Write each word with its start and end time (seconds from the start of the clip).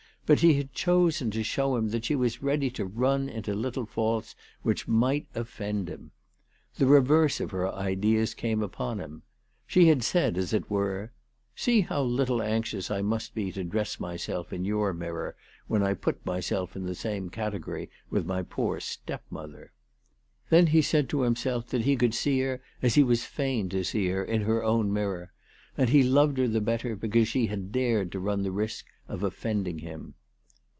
But 0.27 0.39
she 0.39 0.53
had 0.53 0.71
chosen 0.71 1.29
to 1.31 1.43
show 1.43 1.75
him 1.75 1.89
that 1.89 2.05
she 2.05 2.15
was 2.15 2.41
ready 2.41 2.69
to 2.69 2.85
run 2.85 3.27
into 3.27 3.53
little 3.53 3.85
faults 3.85 4.33
which 4.61 4.87
might 4.87 5.27
offend 5.35 5.89
him. 5.89 6.11
The 6.75 6.85
reverse 6.85 7.41
of 7.41 7.51
her 7.51 7.67
ideas 7.69 8.33
came 8.33 8.63
upon 8.63 9.01
him. 9.01 9.23
She 9.67 9.89
had 9.89 10.03
said, 10.03 10.37
as 10.37 10.53
it 10.53 10.69
were, 10.69 11.11
"See 11.53 11.81
how 11.81 12.03
little 12.03 12.41
anxious 12.41 12.89
I 12.89 13.01
must 13.01 13.35
be 13.35 13.51
to 13.51 13.65
dress 13.65 13.99
myself 13.99 14.53
in 14.53 14.63
your 14.63 14.93
mirror 14.93 15.35
when 15.67 15.83
I 15.83 15.93
put 15.93 16.25
myself 16.25 16.77
in 16.77 16.85
the 16.85 16.95
same 16.95 17.29
category 17.29 17.89
with 18.09 18.25
my 18.25 18.41
poor 18.41 18.79
stepmother." 18.79 19.73
Then 20.49 20.67
he 20.67 20.81
said 20.81 21.09
to 21.09 21.23
himself 21.23 21.67
that 21.71 21.81
he 21.81 21.97
could 21.97 22.13
see 22.13 22.39
her 22.39 22.61
as 22.81 22.95
he 22.95 23.03
was 23.03 23.25
fain 23.25 23.67
to 23.67 23.83
see 23.83 24.07
her, 24.07 24.23
in 24.23 24.43
her 24.43 24.63
own 24.63 24.93
mirror, 24.93 25.33
and 25.77 25.89
he 25.89 26.03
loved 26.03 26.37
her 26.37 26.47
the 26.47 26.61
better 26.61 26.95
because 26.95 27.27
she 27.27 27.47
had 27.47 27.73
dared 27.73 28.13
to 28.13 28.19
run 28.21 28.43
the 28.43 28.51
risk 28.53 28.85
of 29.09 29.23
offending 29.23 29.79
him. 29.79 30.13